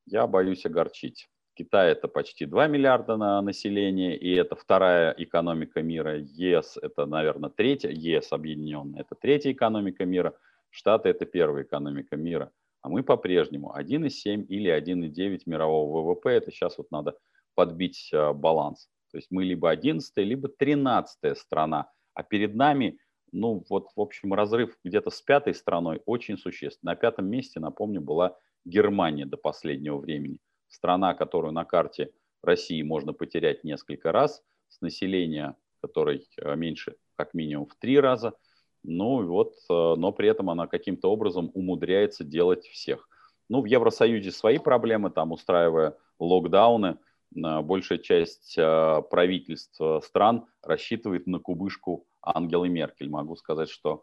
я 0.07 0.27
боюсь 0.27 0.65
огорчить. 0.65 1.29
Китай 1.57 1.93
это 1.93 2.09
почти 2.09 2.47
2 2.47 2.67
миллиарда 2.69 3.17
на 3.17 3.43
население, 3.43 4.17
и 4.17 4.35
это 4.35 4.55
вторая 4.57 5.15
экономика 5.17 5.83
мира. 5.83 6.19
ЕС 6.19 6.79
это, 6.81 7.07
наверное, 7.07 7.51
третья, 7.51 7.91
ЕС 7.91 8.33
объединенная, 8.33 9.01
это 9.01 9.15
третья 9.15 9.53
экономика 9.53 10.05
мира. 10.05 10.35
Штаты 10.71 11.09
это 11.09 11.25
первая 11.25 11.65
экономика 11.65 12.17
мира 12.17 12.53
а 12.87 12.89
мы 12.89 13.03
по-прежнему 13.03 13.75
1,7 13.77 14.45
или 14.47 14.71
1,9 14.71 15.41
мирового 15.47 16.03
ВВП. 16.03 16.31
Это 16.31 16.53
сейчас 16.53 16.79
вот 16.79 16.93
надо 16.93 17.19
подбить 17.57 18.11
а, 18.15 18.33
баланс. 18.33 18.89
То 19.11 19.19
есть 19.19 19.27
мы 19.33 19.43
либо 19.43 19.71
11 19.71 20.13
либо 20.19 20.49
13 20.49 21.37
страна, 21.37 21.91
а 22.15 22.23
перед 22.23 22.55
нами 22.55 23.01
ну 23.33 23.65
вот, 23.69 23.89
в 23.97 24.01
общем, 24.01 24.35
разрыв 24.35 24.79
где-то 24.85 25.11
с 25.11 25.21
пятой 25.21 25.53
страной 25.53 26.01
очень 26.07 26.39
существенный. 26.39 26.93
На 26.93 26.97
пятом 26.97 27.27
месте, 27.27 27.59
напомню, 27.59 28.01
была 28.01 28.39
Германия 28.65 29.27
до 29.27 29.37
последнего 29.37 29.99
времени. 29.99 30.39
Страна, 30.77 31.15
которую 31.15 31.53
на 31.53 31.65
карте 31.65 32.13
России 32.43 32.83
можно 32.83 33.15
потерять 33.15 33.65
несколько 33.65 34.13
раз, 34.13 34.43
с 34.69 34.83
населения, 34.83 35.57
которой 35.81 36.29
э, 36.37 36.55
меньше 36.55 36.97
как 37.17 37.33
минимум 37.33 37.67
в 37.67 37.75
три 37.77 37.99
раза. 37.99 38.35
Ну 38.83 39.27
вот, 39.27 39.55
э, 39.71 39.95
но 39.97 40.13
при 40.13 40.29
этом 40.29 40.51
она 40.51 40.67
каким-то 40.67 41.11
образом 41.11 41.51
умудряется 41.55 42.25
делать 42.25 42.67
всех. 42.67 43.09
Ну, 43.49 43.63
в 43.63 43.65
Евросоюзе 43.65 44.33
свои 44.33 44.59
проблемы, 44.59 45.09
там 45.11 45.33
устраивая 45.33 45.97
локдауны, 46.19 46.99
большая 47.33 47.99
часть 47.99 48.59
э, 48.59 49.03
правительств 49.11 49.81
стран 50.03 50.45
рассчитывает 50.63 51.27
на 51.27 51.39
кубышку 51.39 52.07
Ангелы 52.21 52.69
Меркель. 52.69 53.09
Могу 53.09 53.35
сказать, 53.37 53.71
что 53.71 54.03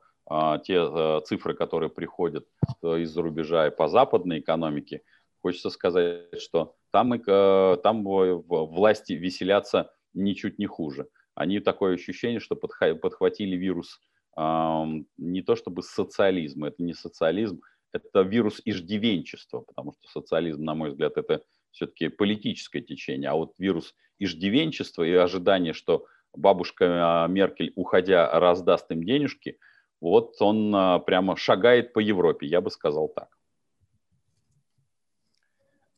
те 0.63 1.19
цифры, 1.25 1.53
которые 1.53 1.89
приходят 1.89 2.47
из-за 2.81 3.21
рубежа 3.21 3.67
и 3.67 3.75
по 3.75 3.89
западной 3.89 4.39
экономике, 4.39 5.01
хочется 5.43 5.69
сказать, 5.69 6.41
что 6.41 6.75
там, 6.91 7.13
и, 7.13 7.77
там 7.83 8.03
власти 8.03 9.13
веселятся 9.13 9.91
ничуть 10.13 10.57
не 10.57 10.65
хуже. 10.65 11.07
Они 11.35 11.59
такое 11.59 11.95
ощущение, 11.95 12.39
что 12.39 12.55
подхватили 12.55 13.55
вирус 13.55 13.99
не 14.35 15.41
то 15.43 15.55
чтобы 15.55 15.83
социализм, 15.83 16.63
это 16.63 16.81
не 16.81 16.93
социализм, 16.93 17.61
это 17.91 18.21
вирус 18.21 18.61
иждивенчества, 18.65 19.59
потому 19.59 19.93
что 19.93 20.07
социализм, 20.07 20.63
на 20.63 20.73
мой 20.73 20.89
взгляд, 20.89 21.17
это 21.17 21.43
все-таки 21.71 22.07
политическое 22.07 22.81
течение, 22.81 23.29
а 23.29 23.35
вот 23.35 23.53
вирус 23.59 23.93
иждивенчества 24.19 25.03
и 25.03 25.13
ожидание, 25.13 25.73
что 25.73 26.05
бабушка 26.33 27.23
а, 27.23 27.27
Меркель, 27.27 27.73
уходя, 27.75 28.39
раздаст 28.39 28.89
им 28.91 29.03
денежки, 29.03 29.59
вот 30.01 30.35
он 30.39 30.73
а, 30.75 30.99
прямо 30.99 31.35
шагает 31.35 31.93
по 31.93 31.99
Европе, 31.99 32.47
я 32.47 32.61
бы 32.61 32.71
сказал 32.71 33.09
так. 33.09 33.29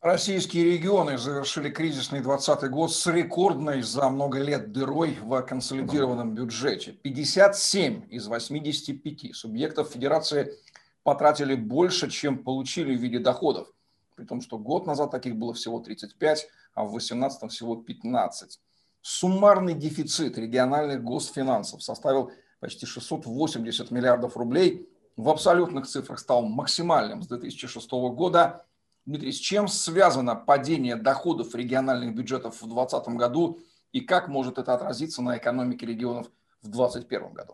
Российские 0.05 0.65
регионы 0.65 1.17
завершили 1.17 1.71
кризисный 1.71 2.19
2020 2.19 2.69
год 2.69 2.93
с 2.93 3.07
рекордной 3.07 3.81
за 3.81 4.07
много 4.07 4.37
лет 4.37 4.71
дырой 4.71 5.17
в 5.19 5.41
консолидированном 5.41 6.35
бюджете. 6.35 6.91
57 6.91 8.03
из 8.11 8.27
85 8.27 9.35
субъектов 9.35 9.89
федерации 9.89 10.53
потратили 11.01 11.55
больше, 11.55 12.11
чем 12.11 12.43
получили 12.43 12.95
в 12.95 13.01
виде 13.01 13.17
доходов. 13.17 13.67
При 14.15 14.25
том, 14.25 14.41
что 14.41 14.59
год 14.59 14.85
назад 14.85 15.09
таких 15.09 15.37
было 15.37 15.55
всего 15.55 15.79
35, 15.79 16.49
а 16.75 16.83
в 16.83 16.91
2018 16.91 17.51
всего 17.51 17.75
15. 17.75 18.59
Суммарный 19.01 19.73
дефицит 19.73 20.37
региональных 20.37 21.03
госфинансов 21.03 21.81
составил 21.81 22.31
почти 22.59 22.85
680 22.85 23.89
миллиардов 23.89 24.37
рублей. 24.37 24.87
В 25.17 25.29
абсолютных 25.29 25.87
цифрах 25.87 26.19
стал 26.19 26.43
максимальным 26.43 27.23
с 27.23 27.27
2006 27.27 27.89
года– 27.91 28.67
Дмитрий, 29.05 29.31
с 29.31 29.37
чем 29.37 29.67
связано 29.67 30.35
падение 30.35 30.95
доходов 30.95 31.53
региональных 31.53 32.15
бюджетов 32.15 32.55
в 32.55 32.67
2020 32.67 33.07
году 33.09 33.59
и 33.91 34.01
как 34.01 34.27
может 34.27 34.57
это 34.57 34.73
отразиться 34.73 35.21
на 35.21 35.37
экономике 35.37 35.85
регионов 35.85 36.27
в 36.63 36.71
2021 36.71 37.33
году? 37.33 37.53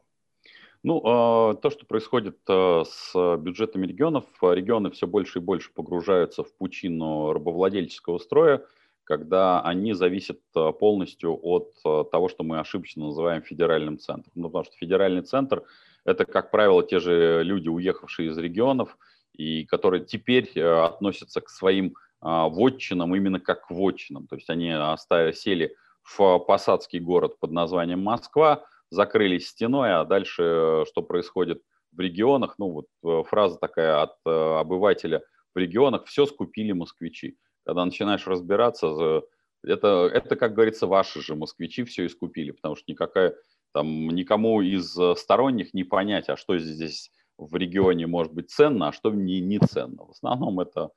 Ну, 0.83 1.01
а, 1.05 1.53
то, 1.55 1.69
что 1.69 1.85
происходит 1.85 2.37
а, 2.47 2.83
с 2.85 3.37
бюджетами 3.37 3.85
регионов, 3.85 4.23
регионы 4.41 4.91
все 4.91 5.07
больше 5.07 5.39
и 5.39 5.41
больше 5.41 5.71
погружаются 5.73 6.43
в 6.43 6.53
пучину 6.55 7.33
рабовладельческого 7.33 8.17
строя, 8.17 8.63
когда 9.03 9.61
они 9.61 9.93
зависят 9.93 10.39
а, 10.55 10.71
полностью 10.71 11.37
от 11.43 11.73
того, 11.83 12.29
что 12.29 12.43
мы 12.43 12.59
ошибочно 12.59 13.07
называем 13.07 13.41
федеральным 13.43 13.99
центром. 13.99 14.31
Ну, 14.35 14.47
потому 14.47 14.63
что 14.63 14.77
федеральный 14.77 15.23
центр– 15.23 15.63
это, 16.05 16.23
как 16.23 16.49
правило, 16.49 16.81
те 16.81 16.99
же 16.99 17.43
люди, 17.43 17.67
уехавшие 17.67 18.29
из 18.29 18.37
регионов– 18.37 18.97
и 19.33 19.65
которые 19.65 20.05
теперь 20.05 20.51
э, 20.55 20.61
относятся 20.61 21.41
к 21.41 21.49
своим 21.49 21.95
а, 22.19 22.47
вотчинам 22.49 23.15
именно 23.15 23.39
как 23.39 23.67
к 23.67 23.71
вотчинам. 23.71 24.27
То 24.27 24.35
есть 24.35 24.49
они 24.49 24.69
оставили, 24.71 25.31
сели 25.31 25.75
в 26.03 26.39
посадский 26.39 26.99
город 26.99 27.39
под 27.39 27.51
названием 27.51 28.03
Москва, 28.03 28.65
закрылись 28.89 29.47
стеной, 29.47 29.93
а 29.93 30.05
дальше 30.05 30.43
э, 30.43 30.85
что 30.87 31.01
происходит 31.01 31.63
в 31.91 31.99
регионах, 31.99 32.55
ну 32.57 32.71
вот 32.71 32.87
э, 33.03 33.23
фраза 33.27 33.57
такая 33.57 34.01
от 34.01 34.15
обывателя 34.25 35.23
в 35.53 35.57
регионах, 35.57 36.05
все 36.05 36.25
скупили 36.25 36.71
москвичи. 36.71 37.37
Когда 37.65 37.85
начинаешь 37.85 38.25
разбираться, 38.27 39.21
это, 39.63 40.09
это, 40.11 40.35
как 40.35 40.53
говорится, 40.53 40.87
ваши 40.87 41.21
же 41.21 41.35
москвичи 41.35 41.83
все 41.83 42.07
искупили, 42.07 42.51
потому 42.51 42.75
что 42.75 42.85
никакая, 42.87 43.35
там, 43.71 44.09
никому 44.09 44.61
из 44.61 44.97
сторонних 45.19 45.73
не 45.73 45.83
понять, 45.83 46.29
а 46.29 46.37
что 46.37 46.57
здесь 46.57 47.11
в 47.49 47.55
регионе 47.55 48.07
может 48.07 48.33
быть 48.33 48.49
ценно, 48.51 48.89
а 48.89 48.93
что 48.93 49.11
не, 49.11 49.39
не 49.41 49.59
ценно. 49.59 50.05
В 50.05 50.11
основном 50.11 50.59
это 50.59 50.91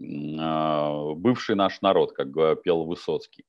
э, 0.00 1.14
бывший 1.16 1.56
наш 1.56 1.80
народ, 1.80 2.12
как 2.12 2.62
пел 2.62 2.84
Высоцкий. 2.84 3.44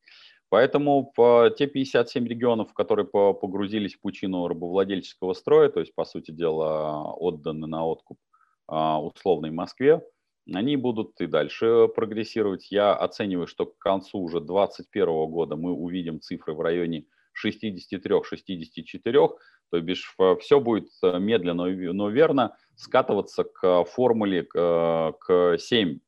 Поэтому 0.50 1.12
по, 1.16 1.50
те 1.50 1.68
57 1.68 2.28
регионов, 2.28 2.74
которые 2.74 3.06
по, 3.06 3.34
погрузились 3.34 3.96
в 3.96 4.02
пучину 4.02 4.48
рабовладельческого 4.48 5.34
строя, 5.34 5.70
то 5.70 5.80
есть, 5.80 5.96
по 5.96 6.06
сути 6.06 6.32
дела, 6.32 7.12
отданы 7.14 7.68
на 7.68 7.86
откуп 7.86 8.20
э, 8.72 8.76
условной 8.76 9.52
Москве, 9.52 10.02
они 10.54 10.76
будут 10.76 11.20
и 11.20 11.26
дальше 11.26 11.88
прогрессировать. 11.96 12.72
Я 12.72 12.94
оцениваю, 12.94 13.48
что 13.48 13.66
к 13.66 13.78
концу 13.80 14.20
уже 14.20 14.40
2021 14.40 15.08
года 15.32 15.56
мы 15.56 15.72
увидим 15.72 16.22
цифры 16.22 16.54
в 16.54 16.62
районе 16.62 17.06
63-64, 17.44 19.30
то 19.72 19.82
бишь 19.82 20.16
все 20.40 20.60
будет 20.60 20.90
э, 21.04 21.20
медленно, 21.20 21.66
но 21.66 22.10
верно 22.10 22.56
скатываться 22.76 23.44
к 23.44 23.86
формуле, 23.86 24.44
к 24.44 25.58
7 25.58 26.00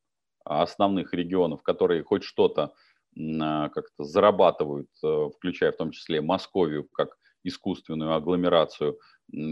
основных 0.44 1.12
регионов, 1.14 1.62
которые 1.62 2.02
хоть 2.02 2.24
что-то 2.24 2.72
как-то 3.16 4.04
зарабатывают, 4.04 4.88
э, 5.02 5.28
включая 5.36 5.72
в 5.72 5.76
том 5.76 5.90
числе 5.90 6.20
Московию 6.20 6.84
как 6.92 7.18
искусственную 7.42 8.14
агломерацию, 8.14 8.98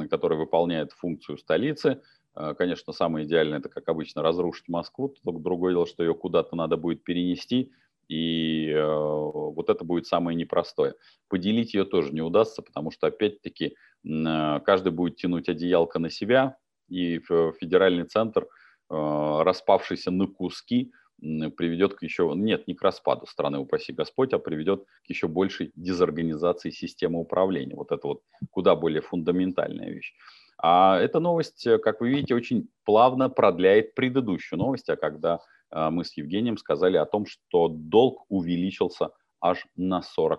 которая 0.08 0.38
выполняет 0.38 0.92
функцию 0.92 1.36
столицы. 1.38 2.00
Э, 2.36 2.54
конечно, 2.56 2.92
самое 2.92 3.26
идеальное– 3.26 3.58
это, 3.60 3.68
как 3.68 3.88
обычно, 3.88 4.22
разрушить 4.22 4.68
Москву. 4.68 5.14
Только 5.24 5.40
другое 5.40 5.72
дело, 5.72 5.86
что 5.86 6.04
ее 6.04 6.14
куда-то 6.14 6.54
надо 6.54 6.76
будет 6.76 7.02
перенести– 7.02 7.72
и 8.08 8.70
э, 8.70 8.84
вот 8.84 9.68
это 9.68 9.84
будет 9.84 10.06
самое 10.06 10.36
непростое. 10.36 10.94
Поделить 11.28 11.74
ее 11.74 11.84
тоже 11.84 12.12
не 12.12 12.22
удастся, 12.22 12.62
потому 12.62 12.90
что, 12.90 13.08
опять-таки, 13.08 13.74
э, 14.04 14.60
каждый 14.64 14.92
будет 14.92 15.16
тянуть 15.16 15.48
одеялко 15.48 15.98
на 15.98 16.10
себя, 16.10 16.56
и 16.88 17.18
федеральный 17.18 18.04
центр, 18.04 18.44
э, 18.44 18.46
распавшийся 18.90 20.10
на 20.10 20.26
куски, 20.26 20.92
приведет 21.18 21.94
к 21.94 22.02
еще, 22.02 22.32
нет, 22.36 22.68
не 22.68 22.74
к 22.74 22.82
распаду 22.82 23.26
страны, 23.26 23.58
упаси 23.58 23.92
Господь, 23.92 24.34
а 24.34 24.38
приведет 24.38 24.84
к 24.84 25.08
еще 25.08 25.28
большей 25.28 25.72
дезорганизации 25.74 26.70
системы 26.70 27.18
управления. 27.18 27.74
Вот 27.74 27.90
это 27.90 28.06
вот 28.06 28.22
куда 28.50 28.76
более 28.76 29.00
фундаментальная 29.00 29.90
вещь. 29.90 30.12
А 30.58 30.98
эта 31.00 31.18
новость, 31.18 31.66
как 31.82 32.02
вы 32.02 32.10
видите, 32.10 32.34
очень 32.34 32.68
плавно 32.84 33.30
продляет 33.30 33.94
предыдущую 33.94 34.58
новость, 34.58 34.90
а 34.90 34.96
когда 34.96 35.40
мы 35.72 36.04
с 36.04 36.16
Евгением 36.16 36.56
сказали 36.58 36.96
о 36.96 37.06
том, 37.06 37.26
что 37.26 37.68
долг 37.68 38.24
увеличился 38.28 39.10
аж 39.40 39.66
на 39.76 40.00
40%. 40.18 40.38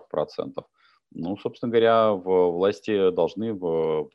Ну, 1.10 1.36
собственно 1.38 1.70
говоря, 1.70 2.12
власти 2.12 3.10
должны 3.10 3.54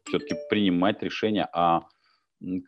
все-таки 0.05 0.35
принимать 0.49 1.01
решение, 1.01 1.47
а 1.53 1.83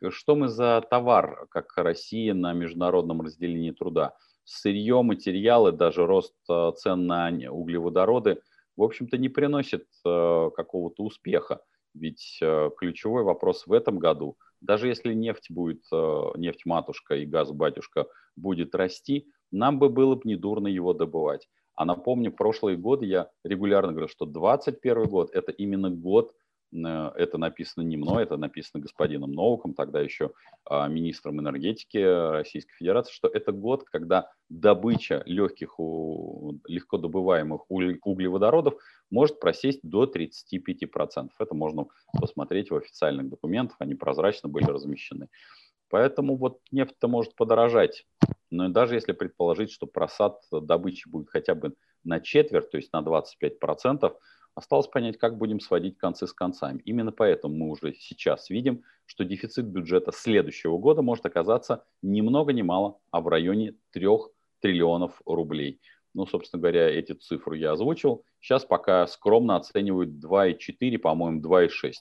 что 0.09 0.35
мы 0.35 0.47
за 0.47 0.83
товар, 0.89 1.47
как 1.49 1.73
Россия 1.77 2.33
на 2.33 2.53
международном 2.53 3.21
разделении 3.21 3.71
труда. 3.71 4.15
Сырье, 4.43 5.01
материалы, 5.01 5.71
даже 5.71 6.05
рост 6.05 6.35
а, 6.47 6.71
цен 6.73 7.07
на 7.07 7.31
углеводороды, 7.49 8.41
в 8.77 8.83
общем-то, 8.83 9.17
не 9.17 9.27
приносит 9.27 9.87
а, 10.05 10.49
какого-то 10.51 11.03
успеха. 11.03 11.61
Ведь 11.95 12.39
ключевой 12.77 13.23
вопрос 13.23 13.65
в 13.65 13.73
этом 13.73 13.99
году 13.99 14.37
даже 14.65 14.87
если 14.87 15.13
нефть 15.13 15.47
будет, 15.49 15.83
э, 15.93 16.23
нефть 16.35 16.65
матушка 16.65 17.15
и 17.15 17.25
газ 17.25 17.51
батюшка 17.51 18.07
будет 18.35 18.75
расти, 18.75 19.27
нам 19.51 19.79
бы 19.79 19.89
было 19.89 20.15
бы 20.15 20.21
недурно 20.25 20.67
его 20.67 20.93
добывать. 20.93 21.47
А 21.75 21.85
напомню, 21.85 22.31
прошлые 22.31 22.77
годы 22.77 23.05
я 23.05 23.29
регулярно 23.43 23.91
говорю, 23.91 24.07
что 24.07 24.25
2021 24.25 25.09
год– 25.09 25.29
это 25.33 25.51
именно 25.51 25.89
год 25.89 26.31
Э, 26.31 26.44
это 26.83 27.37
написано 27.37 27.83
не 27.83 27.97
мной, 27.97 28.23
это 28.23 28.37
написано 28.37 28.81
господином 28.81 29.31
Новиком, 29.31 29.73
тогда 29.73 30.01
еще 30.01 30.31
а, 30.65 30.87
министром 30.87 31.39
энергетики 31.39 31.97
Российской 31.97 32.75
Федерации, 32.75 33.13
что 33.13 33.27
это 33.27 33.51
год, 33.51 33.83
когда 33.85 34.31
добыча 34.49 35.23
легких, 35.25 35.75
легко 36.67 36.97
добываемых 36.97 37.65
углеводородов 37.69 38.75
может 39.09 39.39
просесть 39.39 39.79
до 39.83 40.05
35%. 40.05 41.29
Это 41.39 41.55
можно 41.55 41.85
посмотреть 42.19 42.71
в 42.71 42.75
официальных 42.75 43.29
документах, 43.29 43.77
они 43.79 43.95
прозрачно 43.95 44.49
были 44.49 44.65
размещены. 44.65 45.29
Поэтому 45.89 46.35
вот 46.35 46.59
нефть-то 46.71 47.07
может 47.07 47.35
подорожать. 47.35 48.05
Но 48.49 48.69
даже 48.69 48.95
если 48.95 49.11
предположить, 49.11 49.71
что 49.71 49.87
просад 49.87 50.39
добычи 50.51 51.07
будет 51.07 51.29
хотя 51.29 51.55
бы 51.55 51.73
на 52.03 52.19
четверть, 52.19 52.69
то 52.69 52.77
есть 52.77 52.91
на 52.93 53.01
25%, 53.01 54.13
Осталось 54.55 54.87
понять, 54.87 55.17
как 55.17 55.37
будем 55.37 55.59
сводить 55.59 55.97
концы 55.97 56.27
с 56.27 56.33
концами. 56.33 56.81
Именно 56.85 57.11
поэтому 57.11 57.55
мы 57.55 57.69
уже 57.69 57.93
сейчас 57.93 58.49
видим, 58.49 58.83
что 59.05 59.25
дефицит 59.25 59.65
бюджета 59.65 60.13
следующего 60.13 60.77
года 60.77 61.01
может 61.01 61.25
оказаться 61.25 61.83
ни 62.01 62.21
много 62.21 62.53
ни 62.53 62.61
мало, 62.61 62.99
а 63.11 63.19
в 63.19 63.27
районе 63.27 63.75
3 63.91 64.07
триллионов 64.61 65.21
рублей. 65.25 65.81
Ну, 66.13 66.25
собственно 66.25 66.61
говоря, 66.61 66.89
эти 66.89 67.11
цифры 67.11 67.57
я 67.57 67.73
озвучил. 67.73 68.23
Сейчас 68.39 68.63
пока 68.63 69.05
скромно 69.07 69.57
оценивают 69.57 70.11
2,4, 70.23 70.97
по-моему, 70.99 71.41
2,6. 71.41 71.91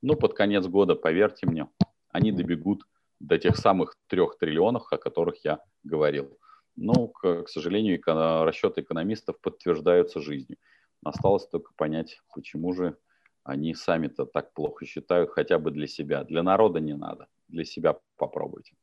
Ну, 0.00 0.14
под 0.14 0.34
конец 0.34 0.66
года, 0.68 0.94
поверьте 0.94 1.48
мне, 1.48 1.68
они 2.10 2.30
добегут 2.30 2.84
до 3.18 3.38
тех 3.38 3.56
самых 3.56 3.96
трех 4.06 4.38
триллионов, 4.38 4.86
о 4.92 4.98
которых 4.98 5.44
я 5.44 5.58
говорил. 5.82 6.38
Ну, 6.76 7.08
к, 7.08 7.42
к 7.42 7.48
сожалению, 7.48 7.96
эко- 7.96 8.44
расчеты 8.44 8.82
экономистов 8.82 9.40
подтверждаются 9.40 10.20
жизнью. 10.20 10.58
Осталось 11.04 11.46
только 11.46 11.72
понять, 11.76 12.20
почему 12.34 12.72
же 12.72 12.96
они 13.44 13.74
сами-то 13.74 14.24
так 14.24 14.54
плохо 14.54 14.86
считают, 14.86 15.30
хотя 15.30 15.58
бы 15.58 15.70
для 15.70 15.86
себя. 15.86 16.24
Для 16.24 16.42
народа 16.42 16.80
не 16.80 16.94
надо, 16.94 17.28
для 17.48 17.64
себя 17.64 17.96
попробуйте. 18.16 18.74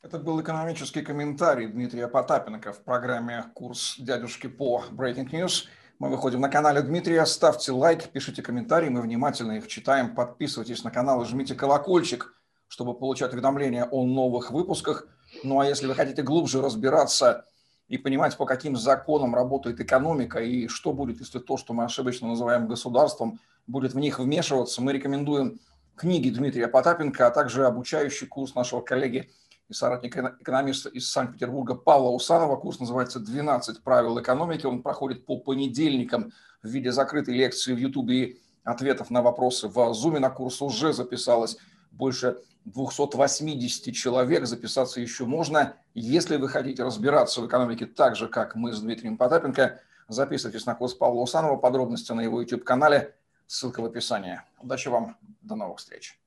Это 0.00 0.18
был 0.18 0.40
экономический 0.40 1.02
комментарий 1.02 1.66
Дмитрия 1.66 2.08
Потапенко 2.08 2.72
в 2.72 2.82
программе 2.84 3.44
«Курс 3.54 3.96
дядюшки 3.98 4.46
по 4.46 4.82
Breaking 4.90 5.30
News». 5.30 5.66
Мы 5.98 6.08
выходим 6.08 6.40
на 6.40 6.48
канале 6.48 6.80
Дмитрия. 6.80 7.26
Ставьте 7.26 7.72
лайк, 7.72 8.08
пишите 8.10 8.40
комментарии, 8.40 8.88
мы 8.88 9.02
внимательно 9.02 9.58
их 9.58 9.66
читаем. 9.66 10.14
Подписывайтесь 10.14 10.84
на 10.84 10.92
канал 10.92 11.22
и 11.22 11.26
жмите 11.26 11.56
колокольчик, 11.56 12.32
чтобы 12.68 12.94
получать 12.94 13.32
уведомления 13.32 13.84
о 13.84 14.04
новых 14.04 14.52
выпусках. 14.52 15.08
Ну 15.42 15.58
а 15.58 15.66
если 15.66 15.88
вы 15.88 15.96
хотите 15.96 16.22
глубже 16.22 16.62
разбираться 16.62 17.44
и 17.88 17.96
понимать, 17.96 18.36
по 18.36 18.44
каким 18.44 18.76
законам 18.76 19.34
работает 19.34 19.80
экономика 19.80 20.40
и 20.40 20.68
что 20.68 20.92
будет, 20.92 21.20
если 21.20 21.38
то, 21.38 21.56
что 21.56 21.72
мы 21.72 21.84
ошибочно 21.84 22.28
называем 22.28 22.68
государством, 22.68 23.40
будет 23.66 23.94
в 23.94 23.98
них 23.98 24.18
вмешиваться, 24.18 24.82
мы 24.82 24.92
рекомендуем 24.92 25.58
книги 25.96 26.28
Дмитрия 26.30 26.68
Потапенко, 26.68 27.26
а 27.26 27.30
также 27.30 27.66
обучающий 27.66 28.26
курс 28.26 28.54
нашего 28.54 28.80
коллеги 28.80 29.30
и 29.68 29.72
соратника 29.72 30.36
экономиста 30.40 30.88
из 30.88 31.10
Санкт-Петербурга 31.10 31.74
Павла 31.74 32.10
Усанова. 32.10 32.56
Курс 32.56 32.78
называется 32.78 33.18
«12 33.20 33.82
правил 33.82 34.20
экономики». 34.20 34.64
Он 34.66 34.82
проходит 34.82 35.26
по 35.26 35.38
понедельникам 35.38 36.32
в 36.62 36.68
виде 36.68 36.92
закрытой 36.92 37.34
лекции 37.34 37.74
в 37.74 37.78
Ютубе 37.78 38.24
и 38.24 38.40
ответов 38.64 39.10
на 39.10 39.22
вопросы 39.22 39.68
в 39.68 39.92
Зуме. 39.94 40.20
На 40.20 40.30
курс 40.30 40.62
уже 40.62 40.92
записалось 40.92 41.58
больше 41.98 42.38
280 42.64 43.94
человек, 43.94 44.46
записаться 44.46 45.00
еще 45.00 45.24
можно. 45.24 45.74
Если 45.94 46.36
вы 46.36 46.48
хотите 46.48 46.84
разбираться 46.84 47.40
в 47.40 47.46
экономике 47.46 47.86
так 47.86 48.16
же, 48.16 48.28
как 48.28 48.54
мы 48.54 48.72
с 48.72 48.80
Дмитрием 48.80 49.18
Потапенко, 49.18 49.80
записывайтесь 50.06 50.64
на 50.64 50.74
курс 50.74 50.94
Павла 50.94 51.20
Усанова, 51.22 51.56
подробности 51.56 52.12
на 52.12 52.20
его 52.20 52.40
YouTube-канале, 52.40 53.14
ссылка 53.46 53.80
в 53.80 53.84
описании. 53.84 54.40
Удачи 54.60 54.88
вам, 54.88 55.16
до 55.42 55.56
новых 55.56 55.78
встреч. 55.78 56.18